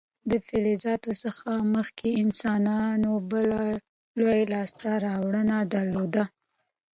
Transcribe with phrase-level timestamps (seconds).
[0.29, 3.61] د فلزاتو څخه مخکې انسانانو بله
[4.19, 6.23] لویه لاسته راوړنه درلوده.